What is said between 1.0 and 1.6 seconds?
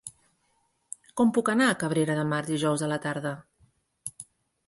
Com puc